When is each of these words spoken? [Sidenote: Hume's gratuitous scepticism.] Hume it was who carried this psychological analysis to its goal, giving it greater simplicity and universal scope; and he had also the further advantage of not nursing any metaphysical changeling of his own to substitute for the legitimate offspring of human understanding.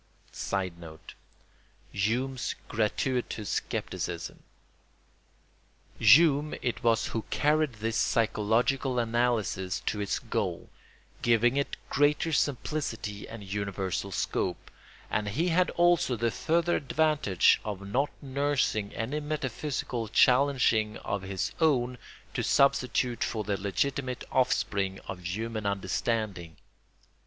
[Sidenote: 0.31 1.13
Hume's 1.91 2.55
gratuitous 2.67 3.61
scepticism.] 3.69 4.41
Hume 5.99 6.55
it 6.63 6.83
was 6.83 7.05
who 7.09 7.21
carried 7.29 7.73
this 7.73 7.97
psychological 7.97 8.97
analysis 8.97 9.79
to 9.81 10.01
its 10.01 10.17
goal, 10.17 10.71
giving 11.21 11.55
it 11.55 11.77
greater 11.91 12.33
simplicity 12.33 13.27
and 13.29 13.43
universal 13.43 14.11
scope; 14.11 14.71
and 15.11 15.27
he 15.29 15.49
had 15.49 15.69
also 15.69 16.15
the 16.15 16.31
further 16.31 16.77
advantage 16.77 17.61
of 17.63 17.87
not 17.87 18.09
nursing 18.23 18.91
any 18.95 19.19
metaphysical 19.19 20.07
changeling 20.07 20.97
of 21.03 21.21
his 21.21 21.51
own 21.61 21.99
to 22.33 22.41
substitute 22.41 23.23
for 23.23 23.43
the 23.43 23.55
legitimate 23.61 24.23
offspring 24.31 24.99
of 25.01 25.27
human 25.27 25.67
understanding. 25.67 26.57